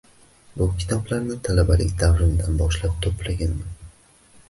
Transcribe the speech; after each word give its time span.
Bu 0.61 0.67
kitoblarni 0.83 1.37
talabalik 1.49 1.93
davrimdan 2.01 2.61
boshlab 2.65 2.99
to`plaganman 3.09 3.83